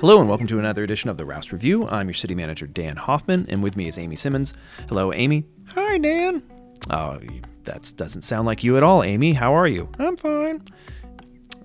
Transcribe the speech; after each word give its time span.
Hello 0.00 0.20
and 0.20 0.28
welcome 0.28 0.46
to 0.46 0.60
another 0.60 0.84
edition 0.84 1.10
of 1.10 1.18
the 1.18 1.24
Rouss 1.24 1.50
Review. 1.50 1.88
I'm 1.88 2.06
your 2.06 2.14
city 2.14 2.32
manager, 2.32 2.68
Dan 2.68 2.94
Hoffman, 2.94 3.46
and 3.48 3.60
with 3.64 3.76
me 3.76 3.88
is 3.88 3.98
Amy 3.98 4.14
Simmons. 4.14 4.54
Hello, 4.88 5.12
Amy. 5.12 5.44
Hi, 5.74 5.98
Dan. 5.98 6.40
Oh, 6.88 7.18
that 7.64 7.92
doesn't 7.96 8.22
sound 8.22 8.46
like 8.46 8.62
you 8.62 8.76
at 8.76 8.84
all, 8.84 9.02
Amy. 9.02 9.32
How 9.32 9.52
are 9.52 9.66
you? 9.66 9.88
I'm 9.98 10.16
fine. 10.16 10.62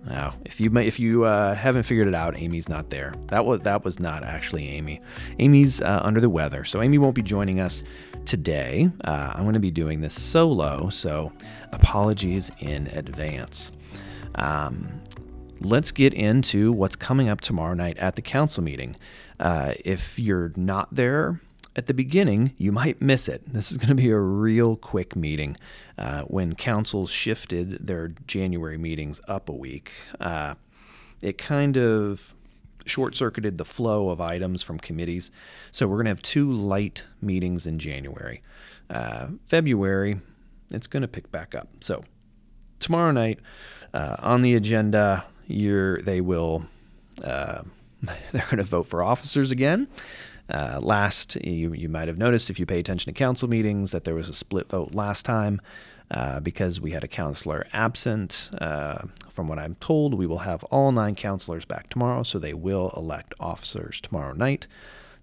Now, 0.07 0.33
if 0.45 0.59
you 0.59 0.75
if 0.77 0.99
you 0.99 1.25
uh, 1.25 1.53
haven't 1.53 1.83
figured 1.83 2.07
it 2.07 2.15
out, 2.15 2.35
Amy's 2.35 2.67
not 2.67 2.89
there. 2.89 3.13
That 3.27 3.45
was 3.45 3.59
that 3.61 3.85
was 3.85 3.99
not 3.99 4.23
actually 4.23 4.67
Amy. 4.67 4.99
Amy's 5.37 5.79
uh, 5.79 6.01
under 6.03 6.19
the 6.19 6.29
weather, 6.29 6.63
so 6.63 6.81
Amy 6.81 6.97
won't 6.97 7.13
be 7.13 7.21
joining 7.21 7.59
us 7.59 7.83
today. 8.25 8.89
Uh, 9.03 9.33
I'm 9.35 9.43
going 9.43 9.53
to 9.53 9.59
be 9.59 9.69
doing 9.69 10.01
this 10.01 10.19
solo, 10.19 10.89
so 10.89 11.31
apologies 11.71 12.49
in 12.61 12.87
advance. 12.87 13.71
Um, 14.33 15.03
let's 15.59 15.91
get 15.91 16.13
into 16.13 16.71
what's 16.71 16.95
coming 16.95 17.29
up 17.29 17.41
tomorrow 17.41 17.73
night 17.73 17.97
at 17.97 18.15
the 18.15 18.21
council 18.21 18.63
meeting. 18.63 18.95
Uh, 19.39 19.73
if 19.83 20.17
you're 20.19 20.51
not 20.55 20.93
there, 20.93 21.39
at 21.75 21.87
the 21.87 21.93
beginning, 21.93 22.53
you 22.57 22.71
might 22.71 23.01
miss 23.01 23.27
it. 23.27 23.41
This 23.51 23.71
is 23.71 23.77
going 23.77 23.89
to 23.89 23.95
be 23.95 24.09
a 24.09 24.19
real 24.19 24.75
quick 24.75 25.15
meeting. 25.15 25.57
Uh, 25.97 26.21
when 26.23 26.55
councils 26.55 27.09
shifted 27.09 27.87
their 27.87 28.09
January 28.27 28.77
meetings 28.77 29.19
up 29.27 29.49
a 29.49 29.53
week, 29.53 29.91
uh, 30.19 30.53
it 31.21 31.37
kind 31.37 31.77
of 31.77 32.35
short 32.85 33.15
circuited 33.15 33.57
the 33.57 33.65
flow 33.65 34.09
of 34.09 34.19
items 34.21 34.61
from 34.61 34.77
committees. 34.77 35.31
So 35.71 35.87
we're 35.87 35.97
going 35.97 36.05
to 36.05 36.11
have 36.11 36.21
two 36.21 36.51
light 36.51 37.05
meetings 37.21 37.65
in 37.65 37.79
January. 37.79 38.43
Uh, 38.89 39.27
February, 39.47 40.19
it's 40.69 40.87
going 40.87 41.01
to 41.01 41.07
pick 41.07 41.31
back 41.31 41.55
up. 41.55 41.69
So 41.79 42.03
tomorrow 42.79 43.11
night, 43.11 43.39
uh, 43.93 44.17
on 44.19 44.41
the 44.41 44.53
agenda, 44.55 45.25
you're, 45.47 46.01
they 46.01 46.21
will. 46.21 46.65
Uh, 47.23 47.63
they're 48.31 48.45
going 48.45 48.57
to 48.57 48.63
vote 48.63 48.87
for 48.87 49.03
officers 49.03 49.51
again. 49.51 49.87
Uh, 50.49 50.79
last, 50.81 51.35
you, 51.37 51.73
you 51.73 51.87
might 51.87 52.07
have 52.07 52.17
noticed 52.17 52.49
if 52.49 52.59
you 52.59 52.65
pay 52.65 52.79
attention 52.79 53.13
to 53.13 53.17
council 53.17 53.47
meetings 53.47 53.91
that 53.91 54.03
there 54.03 54.15
was 54.15 54.27
a 54.27 54.33
split 54.33 54.67
vote 54.69 54.93
last 54.93 55.25
time 55.25 55.61
uh, 56.11 56.39
because 56.41 56.81
we 56.81 56.91
had 56.91 57.03
a 57.03 57.07
councilor 57.07 57.65
absent. 57.71 58.51
Uh, 58.59 59.03
from 59.29 59.47
what 59.47 59.57
I'm 59.57 59.75
told, 59.75 60.13
we 60.13 60.27
will 60.27 60.39
have 60.39 60.63
all 60.65 60.91
nine 60.91 61.15
councilors 61.15 61.65
back 61.65 61.89
tomorrow, 61.89 62.23
so 62.23 62.39
they 62.39 62.53
will 62.53 62.93
elect 62.95 63.33
officers 63.39 64.01
tomorrow 64.01 64.33
night. 64.33 64.67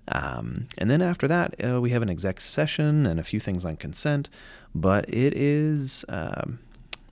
Um, 0.09 0.67
and 0.79 0.91
then 0.91 1.03
after 1.03 1.29
that, 1.29 1.55
uh, 1.65 1.81
we 1.81 1.91
have 1.91 2.03
an 2.03 2.11
exec 2.11 2.41
session 2.41 3.07
and 3.07 3.21
a 3.21 3.23
few 3.23 3.39
things 3.39 3.65
on 3.65 3.77
consent, 3.77 4.29
but 4.75 5.09
it 5.09 5.37
is 5.37 6.05
um, 6.09 6.59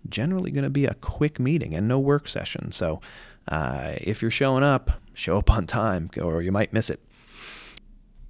generally 0.08 0.50
going 0.50 0.64
to 0.64 0.70
be 0.70 0.86
a 0.86 0.94
quick 0.94 1.38
meeting 1.38 1.74
and 1.74 1.88
no 1.88 1.98
work 1.98 2.28
session. 2.28 2.72
So 2.72 3.00
uh, 3.48 3.92
if 3.96 4.22
you're 4.22 4.30
showing 4.30 4.62
up, 4.62 4.90
show 5.14 5.38
up 5.38 5.50
on 5.50 5.66
time 5.66 6.10
or 6.20 6.42
you 6.42 6.52
might 6.52 6.72
miss 6.72 6.90
it. 6.90 7.00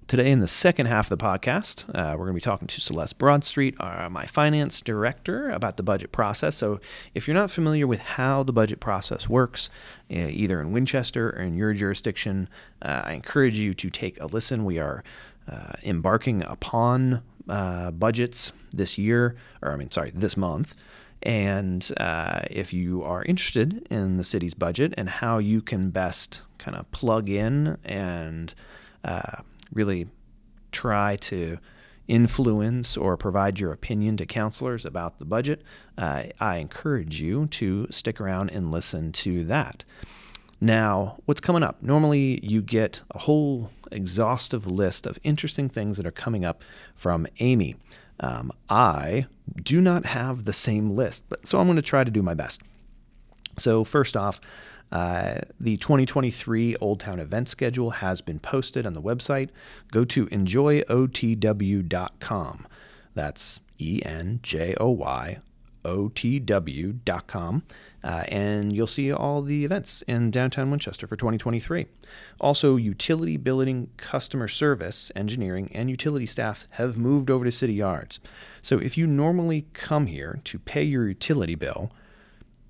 Today, 0.07 0.31
in 0.31 0.39
the 0.39 0.47
second 0.47 0.87
half 0.87 1.11
of 1.11 1.19
the 1.19 1.23
podcast, 1.23 1.87
uh, 1.91 2.13
we're 2.13 2.25
going 2.25 2.29
to 2.29 2.33
be 2.33 2.41
talking 2.41 2.67
to 2.67 2.81
Celeste 2.81 3.19
Broadstreet, 3.19 3.75
uh, 3.79 4.09
my 4.09 4.25
finance 4.25 4.81
director, 4.81 5.51
about 5.51 5.77
the 5.77 5.83
budget 5.83 6.13
process. 6.13 6.57
So, 6.57 6.81
if 7.13 7.29
you're 7.29 7.35
not 7.35 7.51
familiar 7.51 7.87
with 7.87 7.99
how 7.99 8.43
the 8.43 8.55
budget 8.55 8.81
process 8.81 9.29
works, 9.29 9.69
uh, 10.11 10.15
either 10.15 10.63
in 10.63 10.73
Winchester 10.73 11.29
or 11.29 11.43
in 11.43 11.59
your 11.59 11.75
jurisdiction, 11.75 12.49
uh, 12.81 13.03
I 13.05 13.13
encourage 13.13 13.59
you 13.59 13.75
to 13.75 13.91
take 13.91 14.19
a 14.19 14.25
listen. 14.25 14.65
We 14.65 14.79
are 14.79 15.05
uh, 15.47 15.73
embarking 15.83 16.43
upon 16.45 17.23
uh, 17.47 17.91
budgets 17.91 18.53
this 18.73 18.97
year, 18.97 19.37
or 19.61 19.73
I 19.73 19.77
mean, 19.77 19.91
sorry, 19.91 20.11
this 20.15 20.39
month. 20.39 20.75
And 21.23 21.91
if 22.51 22.73
you 22.73 23.03
are 23.03 23.23
interested 23.25 23.87
in 23.91 24.17
the 24.17 24.25
city's 24.25 24.55
budget 24.55 24.95
and 24.97 25.09
how 25.09 25.39
you 25.39 25.61
can 25.61 25.91
best 25.91 26.43
kind 26.59 26.77
of 26.77 26.91
plug 26.93 27.29
in 27.29 27.79
and 27.85 28.55
really 29.73 30.09
try 30.73 31.17
to 31.17 31.59
influence 32.07 32.97
or 32.97 33.17
provide 33.17 33.61
your 33.61 33.71
opinion 33.71 34.17
to 34.17 34.25
councilors 34.25 34.87
about 34.87 35.19
the 35.19 35.25
budget, 35.25 35.63
uh, 35.99 36.25
I 36.41 36.57
encourage 36.57 37.21
you 37.21 37.47
to 37.47 37.87
stick 37.91 38.21
around 38.21 38.51
and 38.51 38.71
listen 38.71 39.13
to 39.13 39.45
that. 39.45 39.85
Now, 40.61 41.19
what's 41.27 41.41
coming 41.41 41.63
up? 41.63 41.83
Normally, 41.83 42.41
you 42.43 42.63
get 42.63 43.03
a 43.13 43.19
whole 43.19 43.71
exhaustive 43.93 44.67
list 44.67 45.07
of 45.07 45.19
interesting 45.23 45.69
things 45.69 45.99
that 45.99 46.07
are 46.07 46.11
coming 46.11 46.45
up 46.45 46.63
from 46.95 47.27
Amy. 47.41 47.77
Um, 48.21 48.53
I 48.69 49.27
do 49.63 49.81
not 49.81 50.07
have 50.07 50.45
the 50.45 50.53
same 50.53 50.97
list, 50.97 51.25
but 51.29 51.47
so 51.47 51.61
I'm 51.61 51.67
going 51.67 51.77
to 51.77 51.83
try 51.83 52.03
to 52.05 52.11
do 52.11 52.23
my 52.23 52.35
best. 52.35 52.63
So, 53.57 53.85
first 53.85 54.17
off, 54.17 54.41
uh, 54.91 55.37
the 55.61 55.77
2023 55.77 56.77
Old 56.77 57.01
Town 57.01 57.21
event 57.21 57.49
schedule 57.49 57.91
has 57.91 58.21
been 58.21 58.39
posted 58.39 58.87
on 58.87 58.93
the 58.95 59.03
website. 59.03 59.51
Go 59.91 60.05
to 60.07 60.27
enjoyotw.com. 60.27 62.67
That's 63.15 63.61
E 63.79 64.01
N 64.05 64.41
J 64.43 64.75
O 64.81 64.91
Y 64.91 65.39
O 65.89 66.09
T 66.09 66.39
W.com. 66.39 67.63
Uh, 68.05 68.23
and 68.29 68.73
you'll 68.73 68.87
see 68.87 69.13
all 69.13 69.43
the 69.43 69.65
events 69.65 70.03
in 70.03 70.31
downtown 70.31 70.71
Winchester 70.71 71.07
for 71.07 71.17
2023. 71.17 71.87
Also, 72.41 72.77
utility 72.77 73.37
billing, 73.37 73.91
customer 73.97 74.47
service, 74.47 75.11
engineering, 75.17 75.69
and 75.75 75.91
utility 75.91 76.27
staff 76.27 76.67
have 76.73 76.97
moved 76.97 77.29
over 77.29 77.45
to 77.45 77.51
City 77.51 77.75
Yards. 77.75 78.21
So 78.63 78.79
if 78.79 78.97
you 78.97 79.07
normally 79.07 79.67
come 79.73 80.07
here 80.07 80.41
to 80.45 80.59
pay 80.61 80.85
your 80.85 81.09
utility 81.09 81.57
bill, 81.57 81.91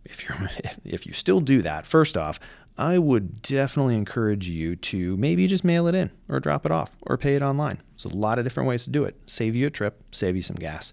if 0.04 0.26
you 0.26 0.34
if 0.84 1.06
you 1.06 1.12
still 1.12 1.40
do 1.40 1.60
that, 1.62 1.86
first 1.86 2.16
off, 2.16 2.40
I 2.78 2.96
would 2.96 3.42
definitely 3.42 3.96
encourage 3.96 4.48
you 4.48 4.76
to 4.76 5.16
maybe 5.16 5.46
just 5.48 5.64
mail 5.64 5.88
it 5.88 5.96
in 5.96 6.10
or 6.28 6.38
drop 6.38 6.64
it 6.64 6.70
off 6.70 6.96
or 7.02 7.18
pay 7.18 7.34
it 7.34 7.42
online. 7.42 7.82
There's 7.96 8.12
a 8.12 8.16
lot 8.16 8.38
of 8.38 8.44
different 8.44 8.68
ways 8.68 8.84
to 8.84 8.90
do 8.90 9.04
it. 9.04 9.16
Save 9.26 9.56
you 9.56 9.66
a 9.66 9.70
trip, 9.70 10.02
save 10.12 10.36
you 10.36 10.42
some 10.42 10.56
gas. 10.56 10.92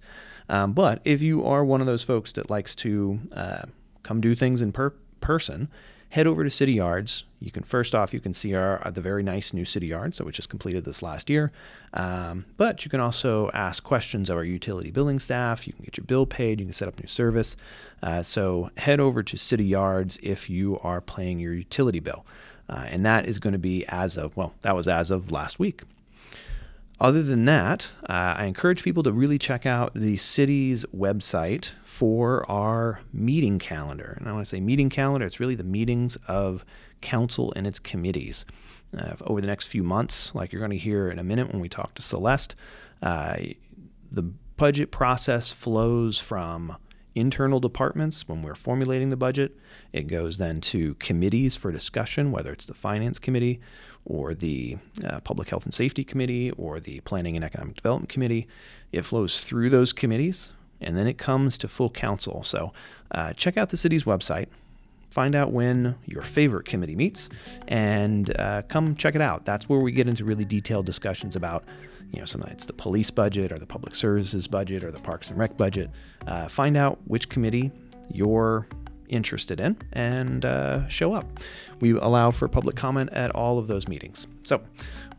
Um, 0.49 0.73
but 0.73 1.01
if 1.03 1.21
you 1.21 1.43
are 1.45 1.65
one 1.65 1.81
of 1.81 1.87
those 1.87 2.03
folks 2.03 2.31
that 2.33 2.49
likes 2.49 2.75
to 2.75 3.19
uh, 3.31 3.63
come 4.03 4.21
do 4.21 4.35
things 4.35 4.61
in 4.61 4.71
per- 4.71 4.93
person, 5.19 5.69
head 6.09 6.27
over 6.27 6.43
to 6.45 6.49
City 6.49 6.73
Yards. 6.73 7.25
You 7.39 7.51
can 7.51 7.63
first 7.63 7.93
off, 7.93 8.13
you 8.13 8.21
can 8.21 8.33
see 8.33 8.53
our 8.55 8.81
uh, 8.87 8.89
the 8.89 9.01
very 9.01 9.21
nice 9.21 9.51
new 9.51 9.65
City 9.65 9.87
Yards 9.87 10.17
that 10.17 10.23
we 10.23 10.31
just 10.31 10.49
completed 10.49 10.85
this 10.85 11.01
last 11.01 11.29
year. 11.29 11.51
Um, 11.93 12.45
but 12.55 12.85
you 12.85 12.89
can 12.89 13.01
also 13.01 13.51
ask 13.53 13.83
questions 13.83 14.29
of 14.29 14.37
our 14.37 14.43
utility 14.43 14.91
billing 14.91 15.19
staff. 15.19 15.67
You 15.67 15.73
can 15.73 15.83
get 15.83 15.97
your 15.97 16.05
bill 16.05 16.25
paid. 16.25 16.59
You 16.59 16.67
can 16.67 16.73
set 16.73 16.87
up 16.87 16.99
new 16.99 17.07
service. 17.07 17.57
Uh, 18.01 18.23
so 18.23 18.69
head 18.77 18.99
over 18.99 19.23
to 19.23 19.37
City 19.37 19.65
Yards 19.65 20.17
if 20.23 20.49
you 20.49 20.79
are 20.83 21.01
paying 21.01 21.39
your 21.39 21.53
utility 21.53 21.99
bill, 21.99 22.25
uh, 22.69 22.85
and 22.87 23.05
that 23.05 23.25
is 23.25 23.39
going 23.39 23.53
to 23.53 23.59
be 23.59 23.85
as 23.87 24.15
of 24.17 24.37
well, 24.37 24.53
that 24.61 24.75
was 24.75 24.87
as 24.87 25.11
of 25.11 25.31
last 25.31 25.59
week. 25.59 25.83
Other 26.99 27.21
than 27.21 27.45
that, 27.45 27.89
uh, 28.09 28.35
I 28.37 28.45
encourage 28.45 28.83
people 28.83 29.03
to 29.03 29.11
really 29.11 29.37
check 29.37 29.65
out 29.65 29.93
the 29.93 30.15
city's 30.15 30.85
website 30.85 31.71
for 31.83 32.49
our 32.49 33.01
meeting 33.11 33.59
calendar. 33.59 34.15
And 34.17 34.29
I 34.29 34.31
want 34.31 34.45
to 34.45 34.49
say 34.49 34.61
meeting 34.61 34.89
calendar, 34.89 35.25
it's 35.25 35.39
really 35.39 35.55
the 35.55 35.63
meetings 35.63 36.17
of 36.27 36.63
council 37.01 37.51
and 37.55 37.67
its 37.67 37.79
committees. 37.79 38.45
Uh, 38.97 39.15
over 39.27 39.41
the 39.41 39.47
next 39.47 39.67
few 39.67 39.83
months, 39.83 40.33
like 40.33 40.53
you're 40.53 40.61
going 40.61 40.71
to 40.71 40.77
hear 40.77 41.09
in 41.09 41.19
a 41.19 41.23
minute 41.23 41.51
when 41.51 41.59
we 41.59 41.67
talk 41.67 41.95
to 41.95 42.01
Celeste, 42.01 42.55
uh, 43.01 43.35
the 44.09 44.23
budget 44.55 44.89
process 44.89 45.51
flows 45.51 46.19
from 46.19 46.77
internal 47.15 47.59
departments 47.59 48.27
when 48.27 48.43
we're 48.43 48.55
formulating 48.55 49.09
the 49.09 49.17
budget. 49.17 49.57
It 49.93 50.07
goes 50.07 50.37
then 50.37 50.61
to 50.61 50.95
committees 50.95 51.55
for 51.55 51.71
discussion, 51.71 52.31
whether 52.31 52.51
it's 52.51 52.65
the 52.65 52.73
Finance 52.73 53.17
Committee 53.17 53.59
or 54.03 54.33
the 54.33 54.77
uh, 55.03 55.21
Public 55.21 55.49
Health 55.49 55.65
and 55.65 55.73
Safety 55.73 56.03
Committee 56.03 56.51
or 56.51 56.79
the 56.79 56.99
Planning 57.01 57.35
and 57.35 57.43
Economic 57.43 57.75
Development 57.75 58.09
Committee. 58.09 58.47
It 58.91 59.03
flows 59.03 59.41
through 59.41 59.69
those 59.69 59.93
committees 59.93 60.51
and 60.81 60.97
then 60.97 61.07
it 61.07 61.17
comes 61.17 61.57
to 61.59 61.67
full 61.67 61.89
council. 61.89 62.43
So 62.43 62.73
uh, 63.11 63.33
check 63.33 63.57
out 63.57 63.69
the 63.69 63.77
city's 63.77 64.03
website. 64.03 64.47
Find 65.15 65.33
out 65.33 65.53
when 65.53 65.95
your 66.03 66.23
favorite 66.23 66.65
committee 66.65 66.97
meets 66.97 67.29
and 67.69 68.37
uh, 68.37 68.63
come 68.63 68.97
check 68.97 69.15
it 69.15 69.21
out. 69.21 69.45
That's 69.45 69.69
where 69.69 69.79
we 69.79 69.93
get 69.93 70.09
into 70.09 70.25
really 70.25 70.43
detailed 70.43 70.85
discussions 70.85 71.37
about 71.37 71.63
you 72.11 72.19
know, 72.19 72.25
sometimes 72.25 72.51
it's 72.55 72.65
the 72.65 72.73
police 72.73 73.11
budget 73.11 73.53
or 73.53 73.57
the 73.57 73.65
public 73.65 73.95
services 73.95 74.45
budget 74.49 74.83
or 74.83 74.91
the 74.91 74.99
parks 74.99 75.29
and 75.29 75.39
rec 75.39 75.55
budget. 75.55 75.89
Uh, 76.27 76.49
find 76.49 76.75
out 76.75 76.99
which 77.05 77.29
committee 77.29 77.71
you're 78.11 78.67
interested 79.07 79.61
in 79.61 79.77
and 79.93 80.43
uh, 80.43 80.85
show 80.89 81.13
up. 81.13 81.39
We 81.79 81.91
allow 81.91 82.31
for 82.31 82.49
public 82.49 82.75
comment 82.75 83.09
at 83.13 83.31
all 83.31 83.57
of 83.57 83.67
those 83.67 83.87
meetings. 83.87 84.27
So, 84.43 84.59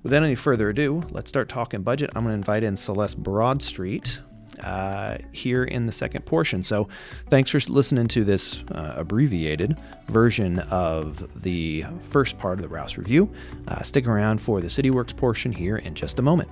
without 0.03 0.23
any 0.23 0.35
further 0.35 0.69
ado, 0.69 1.05
let's 1.11 1.31
start 1.31 1.49
talking 1.49 1.81
budget. 1.81 2.11
I'm 2.15 2.25
going 2.25 2.35
to 2.35 2.37
invite 2.37 2.65
in 2.65 2.77
Celeste 2.77 3.23
Broadstreet. 3.23 4.19
Uh, 4.59 5.19
here 5.33 5.65
in 5.65 5.87
the 5.87 5.93
second 5.93 6.25
portion. 6.25 6.63
So, 6.63 6.89
thanks 7.29 7.51
for 7.51 7.59
listening 7.71 8.09
to 8.09 8.25
this 8.25 8.63
uh, 8.73 8.95
abbreviated 8.97 9.79
version 10.07 10.61
of 10.61 11.29
the 11.43 11.85
first 12.11 12.39
part 12.39 12.59
of 12.59 12.63
the 12.63 12.69
Rouss 12.69 12.97
review. 12.97 13.31
Uh, 13.69 13.83
stick 13.83 14.07
around 14.07 14.41
for 14.41 14.61
the 14.61 14.69
CityWorks 14.69 15.17
portion 15.17 15.53
here 15.53 15.77
in 15.77 15.95
just 15.95 16.19
a 16.19 16.23
moment. 16.23 16.49